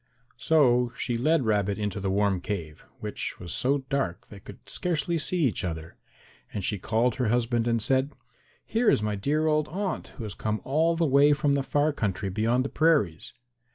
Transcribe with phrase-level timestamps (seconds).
[0.39, 4.67] So she led Rabbit into the warm cave, which was so dark that they could
[4.67, 5.95] scarcely see each other,
[6.51, 8.13] and she called her husband and said,
[8.65, 11.93] "Here is my dear old aunt who has come all the way from the far
[11.93, 13.33] country beyond the prairies."